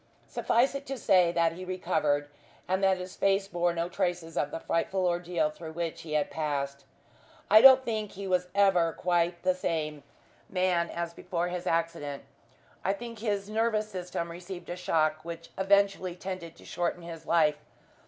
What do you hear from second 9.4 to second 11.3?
the same man as